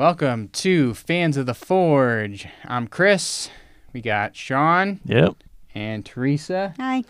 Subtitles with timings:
[0.00, 2.48] Welcome to Fans of the Forge.
[2.64, 3.50] I'm Chris.
[3.92, 5.34] We got Sean Yep.
[5.74, 6.72] and Teresa.
[6.78, 7.04] Hi.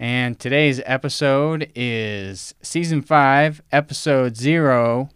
[0.00, 5.10] And today's episode is season five, episode zero,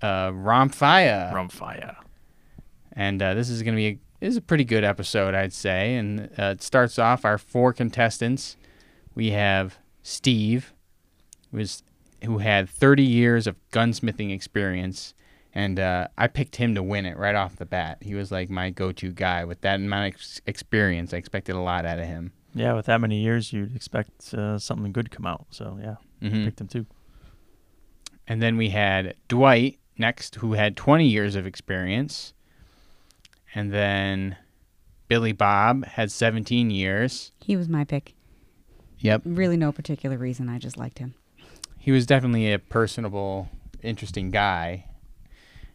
[0.00, 1.30] uh, Rompfire.
[1.30, 1.96] Rumfire.
[2.92, 5.52] and uh, this is going to be a, this is a pretty good episode, I'd
[5.52, 5.94] say.
[5.96, 8.56] And uh, it starts off our four contestants.
[9.14, 10.72] We have Steve,
[11.50, 11.82] who is
[12.24, 15.12] who had 30 years of gunsmithing experience,
[15.54, 17.98] and uh, I picked him to win it right off the bat.
[18.00, 21.14] He was like my go-to guy with that amount of ex- experience.
[21.14, 22.32] I expected a lot out of him.
[22.54, 25.46] Yeah, with that many years, you'd expect uh, something good to come out.
[25.50, 26.44] So yeah, Mhm.
[26.44, 26.86] picked him too.
[28.26, 32.32] And then we had Dwight next, who had 20 years of experience.
[33.54, 34.36] And then
[35.08, 37.32] Billy Bob had 17 years.
[37.40, 38.14] He was my pick.
[38.98, 39.22] Yep.
[39.24, 40.48] Really, no particular reason.
[40.48, 41.14] I just liked him.
[41.78, 43.50] He was definitely a personable,
[43.82, 44.86] interesting guy.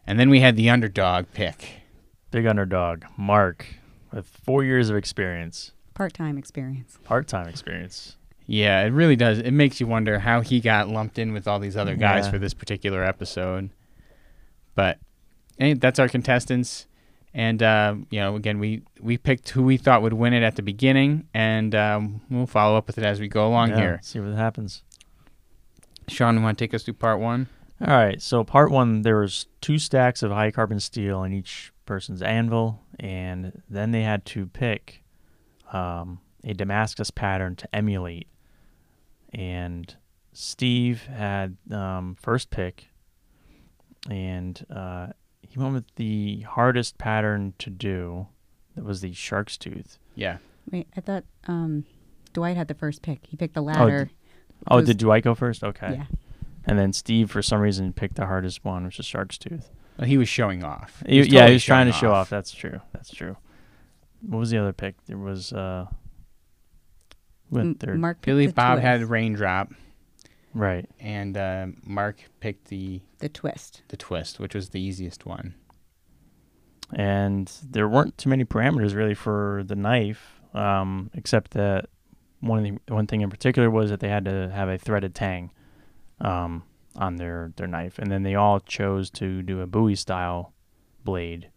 [0.06, 1.82] And then we had the underdog pick.
[2.30, 3.66] Big underdog, Mark,
[4.12, 6.98] with four years of experience, Part time experience.
[7.04, 8.16] part-time experience.
[8.46, 9.38] Yeah, it really does.
[9.38, 12.30] It makes you wonder how he got lumped in with all these other guys Yeah.
[12.32, 13.70] for this particular episode.
[14.74, 14.98] But
[15.58, 16.86] that's our contestants.
[17.34, 20.56] And uh, you know, again, we we picked who we thought would win it at
[20.56, 24.00] the beginning, and um, we'll follow up with it as we go along Yeah, here.
[24.02, 24.82] See what happens.
[26.08, 27.48] Sean, you want to take us through part one?
[27.80, 28.20] All right.
[28.20, 32.82] So part one, there was two stacks of high carbon steel in each person's anvil,
[32.98, 35.02] and then they had to pick
[35.72, 38.28] um, a Damascus pattern to emulate.
[39.32, 39.94] And
[40.32, 42.88] Steve had um, first pick,
[44.10, 45.08] and uh,
[45.42, 48.26] he went with the hardest pattern to do.
[48.76, 49.98] That was the shark's tooth.
[50.14, 50.38] Yeah.
[50.70, 51.84] Wait, I thought um,
[52.32, 53.26] Dwight had the first pick.
[53.26, 54.10] He picked the ladder.
[54.68, 55.64] Oh, was- did Dwight go first?
[55.64, 55.94] Okay.
[55.94, 56.04] Yeah.
[56.66, 59.70] And then Steve, for some reason, picked the hardest one, which is shark's tooth.
[60.04, 61.02] He was showing off.
[61.06, 62.30] He- yeah, totally he was trying to showing show off.
[62.30, 62.80] That's true.
[62.92, 63.36] That's true.
[64.22, 64.96] What was the other pick?
[65.06, 65.86] There was uh,
[67.50, 67.98] went third?
[67.98, 68.86] Mark Billy the Bob twist.
[68.86, 69.72] had raindrop,
[70.54, 70.88] right.
[71.00, 73.82] and uh, Mark picked the the twist.
[73.88, 75.54] the twist, which was the easiest one.
[76.92, 81.86] And there weren't too many parameters really for the knife, um, except that
[82.40, 85.14] one of the, one thing in particular was that they had to have a threaded
[85.14, 85.50] tang
[86.20, 86.62] um,
[86.96, 90.52] on their their knife, and then they all chose to do a Bowie style
[91.04, 91.50] blade.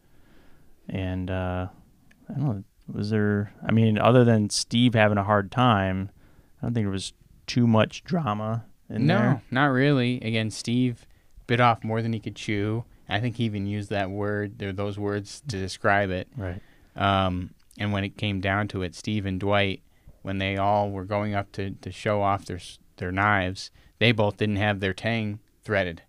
[0.90, 1.68] And uh,
[2.30, 3.54] I don't know, was there?
[3.66, 6.10] I mean, other than Steve having a hard time,
[6.62, 7.14] I don't think there was
[7.48, 9.30] too much drama in no, there.
[9.30, 10.18] No, not really.
[10.22, 11.06] Again, Steve
[11.48, 12.86] bit off more than he could chew.
[13.10, 16.28] I think he even used that word, or those words, to describe it.
[16.38, 16.62] Right.
[16.96, 19.82] Um, and when it came down to it, Steve and Dwight,
[20.22, 22.60] when they all were going up to, to show off their
[22.98, 23.72] their knives,
[24.04, 26.02] they both didn't have their tang threaded.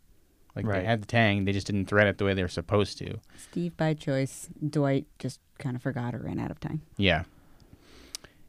[0.56, 0.80] Like Right.
[0.80, 3.20] they had the tang, they just didn't thread it the way they were supposed to.
[3.36, 4.48] Steve by choice.
[4.68, 6.82] Dwight just kind of forgot or ran out of time.
[6.96, 7.22] Yeah.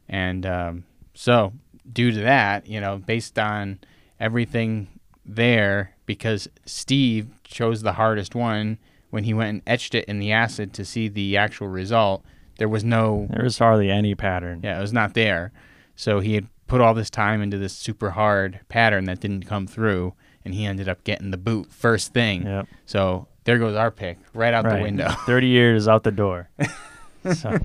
[0.08, 0.84] And um,
[1.14, 1.52] so,
[1.92, 3.78] due to that, you know, based on
[4.18, 4.88] everything
[5.24, 8.78] there, because Steve chose the hardest one
[9.10, 12.24] when he went and etched it in the acid to see the actual result,
[12.58, 14.60] there was no, There was hardly any pattern.
[14.64, 15.52] yeah, it was not there.
[15.94, 19.66] So he had put all this time into this super hard pattern that didn't come
[19.66, 22.44] through, and he ended up getting the boot first thing.
[22.44, 22.68] Yep.
[22.86, 24.76] So there goes our pick right out right.
[24.76, 25.08] the window.
[25.26, 26.50] Thirty years out the door.
[27.34, 27.58] so,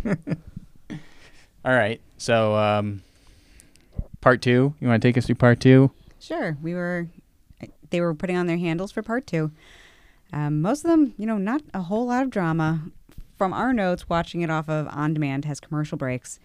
[1.66, 2.01] All right.
[2.17, 3.01] So, um,
[4.22, 4.73] part two.
[4.79, 5.91] You want to take us through part two?
[6.19, 6.57] Sure.
[6.62, 7.07] We were.
[7.89, 9.51] They were putting on their handles for part two.
[10.31, 12.83] Um, most of them, you know, not a whole lot of drama.
[13.38, 16.39] From our notes, watching it off of On Demand has commercial breaks.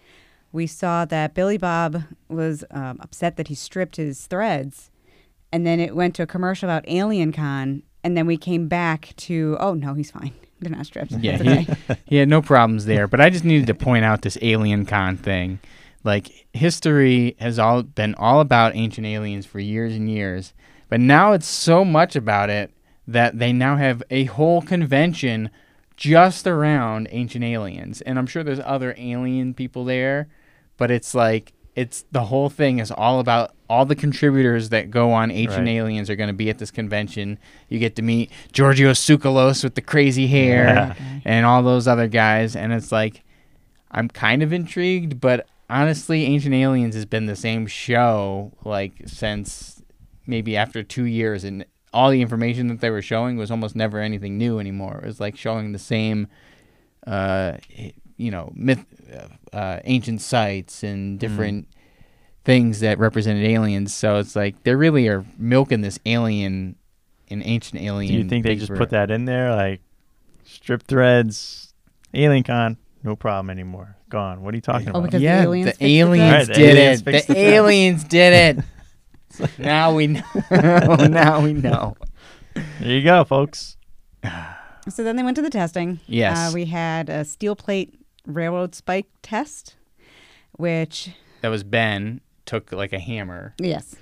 [0.57, 4.89] We saw that Billy Bob was um, upset that he stripped his threads,
[5.51, 9.13] and then it went to a commercial about Alien Con, and then we came back
[9.17, 10.33] to, oh no, he's fine.
[10.59, 11.11] They're not stripped.
[11.11, 11.67] Yeah, he,
[12.07, 13.07] he had no problems there.
[13.07, 15.59] But I just needed to point out this alien con thing.
[16.03, 20.55] Like history has all been all about ancient aliens for years and years,
[20.89, 22.71] but now it's so much about it
[23.07, 25.51] that they now have a whole convention
[25.97, 28.01] just around ancient aliens.
[28.01, 30.29] And I'm sure there's other alien people there,
[30.77, 35.11] but it's like it's the whole thing is all about all the contributors that go
[35.11, 35.75] on ancient Right.
[35.75, 37.37] aliens are going to be at this convention.
[37.69, 40.63] You get to meet Giorgio Tsoukalos with the crazy hair
[40.97, 41.19] Yeah.
[41.23, 43.23] and all those other guys and it's like
[43.91, 49.83] I'm kind of intrigued, but honestly Ancient Aliens has been the same show like since
[50.25, 51.63] maybe after 2 years and
[51.93, 54.99] all the information that they were showing was almost never anything new anymore.
[55.03, 56.27] It was like showing the same
[57.05, 57.57] uh
[58.17, 58.85] you know, myth
[59.53, 61.67] uh, ancient sites and different
[62.43, 63.93] things that represented aliens.
[63.93, 66.75] So it's like they really are milking this alien
[67.29, 68.13] an ancient alien.
[68.13, 69.53] do you think they just put that in there?
[69.55, 69.81] Like,
[70.45, 71.73] Strip threads,
[72.13, 73.97] Alien Con, no problem anymore.
[74.09, 74.41] Gone.
[74.41, 75.03] What are you talking Oh, about?
[75.03, 76.31] because the yeah, aliens the fixed the aliens?
[76.31, 77.05] Right, the did aliens it.
[77.27, 78.65] The, the aliens did it.
[79.59, 80.23] now we know.
[80.51, 81.97] now we know.
[82.53, 83.75] there you go, folks.
[84.89, 85.99] So then they went to the testing.
[86.07, 86.37] Yes.
[86.37, 87.96] Uh, we had a steel plate
[88.27, 89.75] railroad spike test,
[90.53, 93.95] which, That was Ben took like a hammer yes,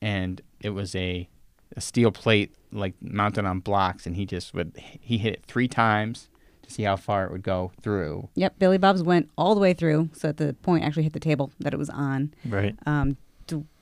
[0.00, 1.28] and it was a,
[1.76, 5.68] a steel plate like mounted on blocks and he just would he hit it three
[5.68, 6.28] times
[6.62, 8.28] to see how far it would go through.
[8.34, 10.08] yep, Billy Bob's went all the way through.
[10.14, 12.32] So at the point actually hit the table that it was on.
[12.48, 12.74] Right.
[12.86, 13.16] Um,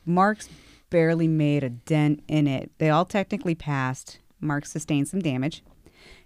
[0.04, 0.48] Mark's
[0.90, 2.70] barely made a dent in it.
[2.78, 4.18] They all technically passed.
[4.40, 5.62] Mark sustained some damage.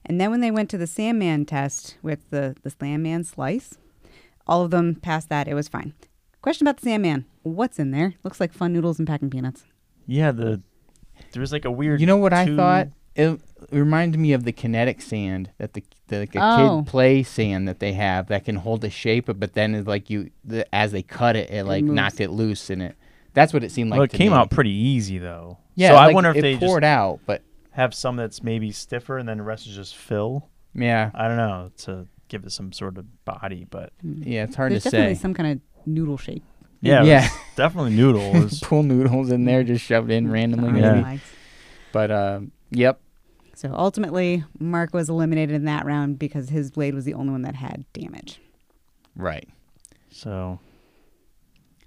[0.08, 3.76] And then when they went to the Sandman test with the, the Sandman slice,
[4.46, 5.48] all of them passed that.
[5.48, 5.94] It was fine.
[6.42, 7.24] Question about the Sandman.
[7.42, 8.14] What's in there?
[8.22, 9.64] Looks like fun noodles and packing peanuts.
[10.06, 10.62] Yeah, the
[11.32, 12.00] there was like a weird.
[12.00, 12.88] You know what I two- thought?
[13.16, 13.40] It
[13.72, 16.82] reminded me of the kinetic sand that the the like a Oh.
[16.84, 20.10] kid play sand that they have that can hold the shape, but then it's like
[20.10, 21.94] you the, as they cut it, it like moves.
[21.96, 22.94] knocked it loose and it.
[23.32, 23.96] That's what it seemed like.
[23.98, 24.36] Well, it to came me.
[24.38, 25.56] out pretty easy though.
[25.74, 27.42] Yeah, So I like, wonder if it they poured just out, but
[27.76, 30.48] have some that's maybe stiffer and then the rest is just fill.
[30.74, 34.72] yeah, I don't know to give it some sort of body, but yeah, it's hard
[34.72, 35.20] There's to definitely say.
[35.20, 36.42] some kind of noodle shape.
[36.80, 37.22] yeah, Yeah.
[37.22, 38.60] yeah, definitely noodles.
[38.64, 40.92] Pull noodles in there, just shoved in randomly, Yeah.
[40.92, 41.04] maybe.
[41.04, 41.22] Legs.
[41.92, 43.00] But um, yep,
[43.54, 47.42] So ultimately, Mark was eliminated in that round because his blade was the only one
[47.42, 48.40] that had damage.
[49.14, 49.48] right.
[50.10, 50.58] so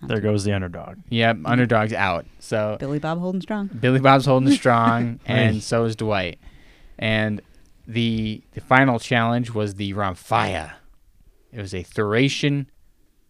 [0.01, 0.97] there goes the underdog.
[1.09, 2.25] Yep, underdog's out.
[2.39, 3.67] So Billy Bob holding strong.
[3.67, 6.39] Billy Bob's holding strong, and so is Dwight.
[6.97, 7.41] And
[7.87, 10.73] the the final challenge was the Rhomphaia.
[11.51, 12.69] It was a Thracian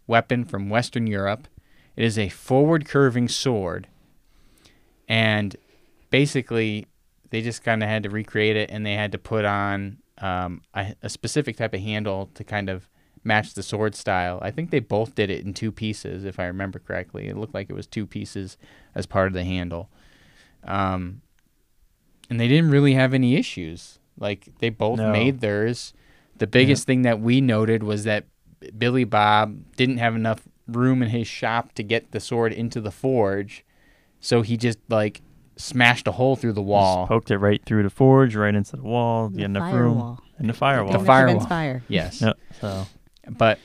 [0.07, 1.47] weapon from Western Europe.
[1.95, 3.87] It is a forward curving sword,
[5.07, 5.55] and
[6.09, 6.85] basically
[7.29, 10.61] they just kind of had to recreate it, and they had to put on um,
[10.73, 12.88] a, a specific type of handle to kind of
[13.23, 14.39] match the sword style.
[14.41, 17.27] I think they both did it in two pieces, if I remember correctly.
[17.27, 18.57] It looked like it was two pieces
[18.95, 19.89] as part of the handle.
[20.63, 21.21] Um,
[22.29, 23.99] and they didn't really have any issues.
[24.17, 25.11] Like they both No.
[25.11, 25.93] made theirs.
[26.37, 28.25] The biggest thing that we noted was that
[28.77, 32.91] Billy Bob didn't have enough room in his shop to get the sword into the
[32.91, 33.65] forge,
[34.19, 35.21] so he just like
[35.57, 37.07] smashed a hole through the Just wall.
[37.07, 40.19] poked it right through the forge, right into the wall, the, The enough room, firewall.
[40.37, 40.91] and the firewall.
[40.93, 41.45] The firewall.
[41.47, 41.83] fire.
[41.89, 42.21] Yes.
[42.21, 42.37] Yep.
[42.61, 42.85] So
[43.37, 43.59] but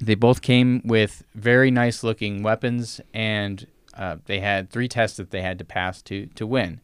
[0.00, 5.30] they both came with very nice looking weapons and uh, they had three tests that
[5.30, 6.80] they had to pass to to win.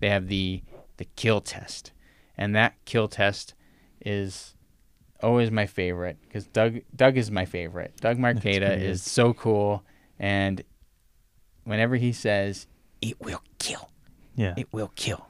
[0.00, 0.62] They have the
[0.96, 1.92] the kill test.
[2.36, 3.54] And that kill test
[4.04, 4.54] is
[5.22, 7.94] always my favorite because doug doug is my favorite.
[8.00, 9.84] Doug Marcaida is so cool.
[10.18, 10.62] And
[11.64, 12.66] whenever he says
[13.00, 13.90] it will kill
[14.34, 15.28] yeah, it will kill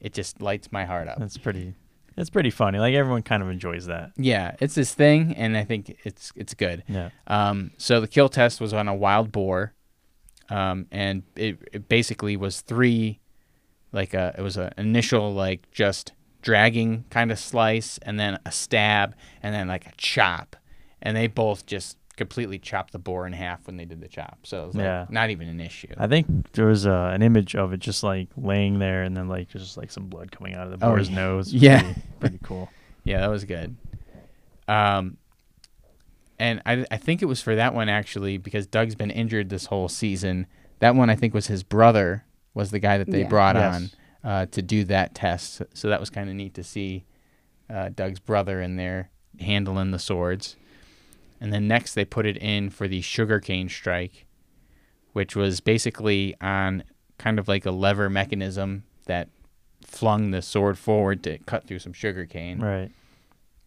[0.00, 1.18] it just lights my heart up.
[1.18, 1.74] That's pretty.
[2.16, 2.78] It's pretty funny.
[2.78, 4.12] Like everyone kind of enjoys that.
[4.16, 7.10] yeah it's his thing and i think it's it's good Yeah.
[7.26, 9.74] Um, so the kill test was on a wild boar,
[10.48, 13.20] um, and it, it basically was three,
[13.92, 18.52] like a it was an initial like just dragging kind of slice, and then a
[18.52, 20.56] stab, and then like a chop,
[21.02, 24.38] and they both just completely chopped the boar in half when they did the chop.
[24.44, 25.06] So it was like Yeah.
[25.10, 25.88] not even an issue.
[25.98, 29.28] I think there was uh, an image of it just like laying there, and then
[29.28, 31.14] like just like some blood coming out of the Oh, boar's yeah.
[31.16, 31.52] nose.
[31.54, 31.80] Yeah.
[31.82, 32.70] Pretty, pretty cool.
[33.04, 33.76] Yeah, that was good.
[34.66, 35.16] Um,
[36.38, 39.66] and I, I think it was for that one actually because Doug's been injured this
[39.66, 40.46] whole season.
[40.80, 43.28] That one I think was his brother was the guy that they Yeah.
[43.28, 43.74] brought Yes.
[44.24, 45.62] on uh, to do that test.
[45.74, 47.04] So that was kind of neat to see
[47.70, 49.10] uh, Doug's brother in there
[49.40, 50.56] handling the swords.
[51.40, 54.26] And then next they put it in for the sugarcane strike,
[55.12, 56.82] which was basically on
[57.18, 59.28] kind of like a lever mechanism that
[59.82, 62.58] flung the sword forward to cut through some sugarcane.
[62.60, 62.90] Right.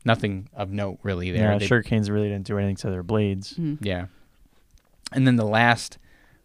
[0.05, 1.51] Nothing of note really there.
[1.53, 1.57] Yeah.
[1.57, 3.53] They- Sugar canes really didn't do anything to their blades.
[3.53, 3.77] Mhm.
[3.81, 4.05] yeah.
[5.11, 5.97] And then the last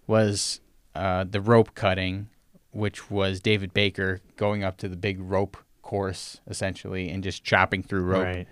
[0.06, 0.60] was
[0.94, 2.28] uh, the rope cutting,
[2.72, 7.82] which was David Baker going up to the big rope course essentially and just chopping
[7.82, 8.24] through rope.
[8.24, 8.48] Right.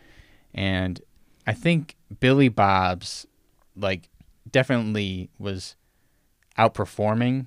[0.55, 1.01] And
[1.47, 3.27] I think Billy Bob's
[3.77, 4.09] like
[4.51, 5.77] definitely was
[6.59, 7.47] outperforming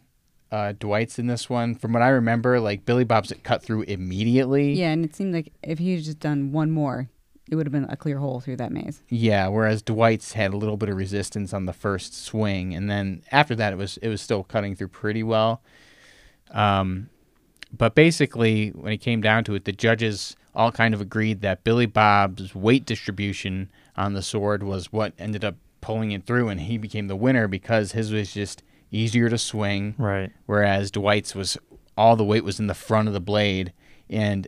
[0.51, 1.75] uh, Dwight's in this one.
[1.75, 4.73] From what I remember, like Billy Bob's cut through immediately.
[4.73, 7.09] Yeah, and it seemed like if he had just done one more,
[7.49, 9.01] it would have been a clear hole through that maze.
[9.09, 13.23] Yeah, whereas Dwight's had a little bit of resistance on the first swing, and then
[13.31, 15.61] after that, it was it was still cutting through pretty well.
[16.51, 17.09] Um,
[17.75, 21.65] but basically, when it came down to it, the judges all kind of agreed that
[21.65, 26.61] Billy Bob's weight distribution on the sword was what ended up pulling it through, and
[26.61, 30.31] he became the winner because his was just easier to swing, Right.
[30.45, 31.57] whereas Dwight's was
[31.97, 33.71] all the weight was in the front of the blade,
[34.09, 34.47] and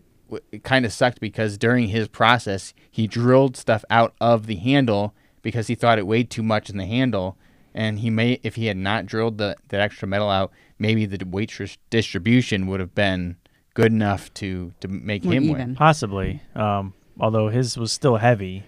[0.51, 5.13] it kind of sucked because during his process, he drilled stuff out of the handle
[5.41, 7.37] because he thought it weighed too much in the handle.
[7.73, 11.23] And he may, if he had not drilled the that extra metal out, maybe the
[11.25, 13.37] weight tris- distribution would have been
[13.75, 15.55] good enough to to make More him even.
[15.57, 15.75] win.
[15.75, 16.41] Possibly.
[16.55, 18.63] Um, although his was still heavy.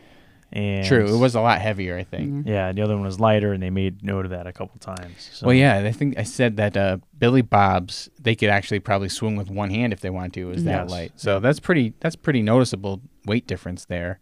[0.52, 2.48] And True, it was a lot heavier, I think.
[2.48, 5.30] Yeah, the other one was lighter, and they made note of that a couple times.
[5.34, 5.46] So.
[5.46, 9.36] Well, yeah, I think I said that uh, Billy Bob's they could actually probably swing
[9.36, 10.42] with one hand if they want to.
[10.42, 10.90] It was that Yes.
[10.92, 14.20] light, so that's pretty that's pretty noticeable weight difference there.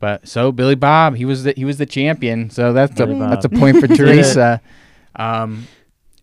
[0.00, 3.30] But so Billy Bob, he was the he was the champion, so that's a Bob.
[3.30, 4.60] that's a point for Teresa.
[5.14, 5.68] Um,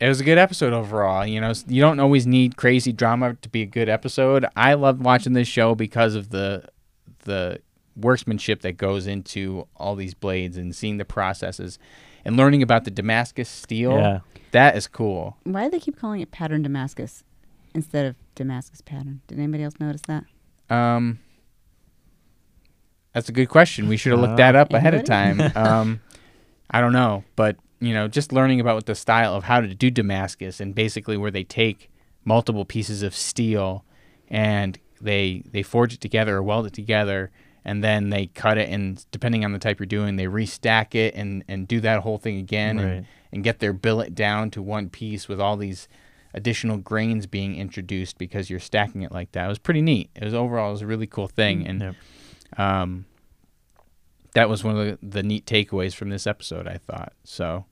[0.02, 1.26] it was a good episode overall.
[1.26, 4.46] You know, s- you don't always need crazy drama to be a good episode.
[4.56, 6.66] I loved watching this show because of the
[7.24, 7.60] the
[8.02, 11.80] workmanship that goes into all these blades and seeing the processes
[12.26, 13.92] and learning about the Damascus steel.
[13.92, 14.20] Yeah.
[14.52, 15.38] That is cool.
[15.44, 17.24] Why do they keep calling it pattern Damascus
[17.74, 19.22] instead of Damascus pattern?
[19.28, 20.26] Did anybody else notice that?
[20.70, 21.20] Um,
[23.14, 23.88] that's a good question.
[23.88, 25.40] We should have looked that up ahead of time.
[25.56, 26.02] Um,
[26.72, 29.90] I don't know, but you know, just learning about the style of how to do
[29.90, 31.90] Damascus and basically where they take
[32.24, 33.84] multiple pieces of steel
[34.28, 37.32] and they they forge it together or weld it together
[37.66, 41.14] and then they cut it and depending on the type you're doing they restack it
[41.16, 42.86] and and do that whole thing again Right.
[42.86, 45.88] and, and get their billet down to one piece with all these
[46.34, 49.46] additional grains being introduced because you're stacking it like that.
[49.46, 50.10] It was pretty neat.
[50.16, 51.96] It was overall it was a really cool thing and Yep.
[52.60, 53.06] um,
[54.34, 57.14] that was one of the, the neat takeaways from this episode, I thought.
[57.24, 57.66] So,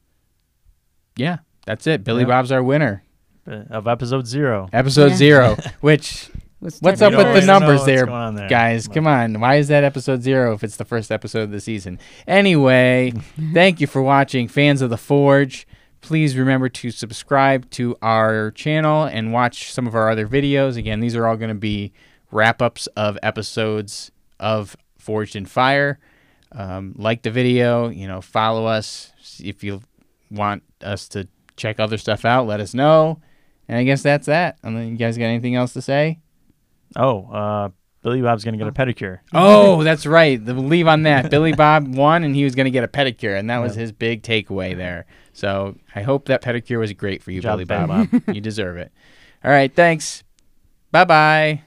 [1.15, 2.03] yeah, that's it.
[2.03, 2.27] Billy Yep.
[2.29, 3.03] Bob's our winner.
[3.45, 4.67] Of episode zero.
[4.73, 5.15] Episode Yeah.
[5.15, 6.29] zero, which,
[6.59, 8.49] Was what's up with the numbers there, there.
[8.49, 8.87] guys?
[8.87, 9.39] But- Come on.
[9.39, 11.99] Why is that episode zero if it's the first episode of the season?
[12.27, 13.13] Anyway,
[13.53, 15.67] thank you for watching, fans of The Forge.
[16.01, 20.77] Please remember to subscribe to our channel and watch some of our other videos.
[20.77, 21.93] Again, these are all going to be
[22.31, 25.99] wrap ups of episodes of Forged in Fire.
[26.53, 29.11] Um, like the video, you know, follow us.
[29.43, 29.81] If you
[30.31, 33.19] want us to check other stuff out, let us know.
[33.67, 34.57] And I guess that's that.
[34.63, 36.19] And then you guys got anything else to say?
[36.95, 37.69] Oh, uh,
[38.03, 39.19] Billy Bob's gonna get a pedicure.
[39.33, 40.43] Oh, that's right.
[40.43, 41.29] The leave on that.
[41.29, 43.81] Billy Bob won, and he was going to get a pedicure, and that was Yeah.
[43.81, 45.05] his big takeaway there.
[45.33, 48.21] So I hope that pedicure was great for you, job, Billy Billy Bob.
[48.33, 48.91] you deserve it.
[49.43, 50.23] All right, thanks.
[50.91, 51.63] Bye bye.